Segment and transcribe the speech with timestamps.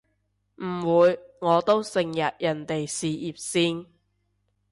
[0.55, 3.85] 唔會，我都成日人哋事業線